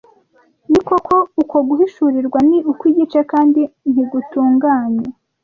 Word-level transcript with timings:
Ni 0.69 0.79
koko 0.87 1.15
uko 1.41 1.57
guhishurirwa 1.67 2.39
ni 2.49 2.57
ukw’igice 2.71 3.19
kandi 3.31 3.61
ntigutunganye 3.91 5.05